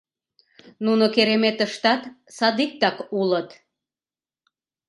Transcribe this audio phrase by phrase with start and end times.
[0.85, 2.01] Нуно кереметыштат
[2.37, 3.49] садиктак улыт.